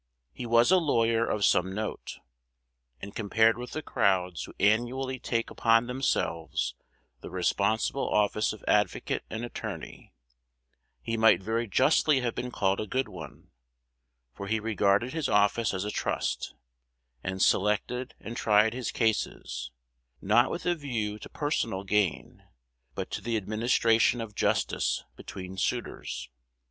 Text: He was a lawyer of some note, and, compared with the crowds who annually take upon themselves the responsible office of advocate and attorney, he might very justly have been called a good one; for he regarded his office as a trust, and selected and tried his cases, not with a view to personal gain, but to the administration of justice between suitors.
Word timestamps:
He 0.33 0.47
was 0.47 0.71
a 0.71 0.77
lawyer 0.77 1.23
of 1.27 1.45
some 1.45 1.75
note, 1.75 2.21
and, 3.03 3.13
compared 3.15 3.55
with 3.55 3.73
the 3.73 3.83
crowds 3.83 4.45
who 4.45 4.53
annually 4.59 5.19
take 5.19 5.51
upon 5.51 5.85
themselves 5.85 6.73
the 7.19 7.29
responsible 7.29 8.09
office 8.09 8.51
of 8.51 8.65
advocate 8.67 9.21
and 9.29 9.45
attorney, 9.45 10.11
he 11.03 11.17
might 11.17 11.43
very 11.43 11.67
justly 11.67 12.21
have 12.21 12.33
been 12.33 12.49
called 12.49 12.79
a 12.79 12.87
good 12.87 13.07
one; 13.09 13.51
for 14.33 14.47
he 14.47 14.59
regarded 14.59 15.13
his 15.13 15.29
office 15.29 15.71
as 15.71 15.83
a 15.85 15.91
trust, 15.91 16.55
and 17.23 17.39
selected 17.39 18.15
and 18.19 18.35
tried 18.35 18.73
his 18.73 18.89
cases, 18.91 19.69
not 20.19 20.49
with 20.49 20.65
a 20.65 20.73
view 20.73 21.19
to 21.19 21.29
personal 21.29 21.83
gain, 21.83 22.43
but 22.95 23.11
to 23.11 23.21
the 23.21 23.37
administration 23.37 24.19
of 24.19 24.33
justice 24.33 25.03
between 25.15 25.57
suitors. 25.57 26.27